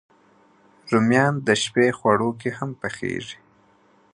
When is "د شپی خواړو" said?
1.47-2.29